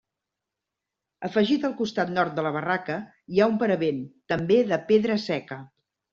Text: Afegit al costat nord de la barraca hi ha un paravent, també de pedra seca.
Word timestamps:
Afegit 1.29 1.67
al 1.69 1.75
costat 1.81 2.13
nord 2.15 2.39
de 2.39 2.45
la 2.47 2.53
barraca 2.57 2.97
hi 3.35 3.43
ha 3.45 3.49
un 3.53 3.61
paravent, 3.67 4.01
també 4.35 4.61
de 4.73 4.83
pedra 4.91 5.21
seca. 5.29 5.63